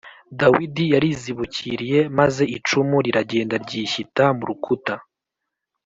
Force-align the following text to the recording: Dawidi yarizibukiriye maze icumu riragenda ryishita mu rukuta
Dawidi 0.39 0.83
yarizibukiriye 0.93 1.99
maze 2.17 2.43
icumu 2.57 2.95
riragenda 3.05 3.55
ryishita 3.63 4.23
mu 4.37 4.43
rukuta 4.49 4.95